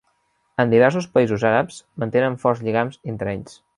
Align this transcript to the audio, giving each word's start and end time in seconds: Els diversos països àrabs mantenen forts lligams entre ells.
Els 0.61 0.71
diversos 0.71 1.07
països 1.17 1.45
àrabs 1.49 1.77
mantenen 2.05 2.39
forts 2.47 2.65
lligams 2.69 2.99
entre 3.15 3.37
ells. 3.37 3.63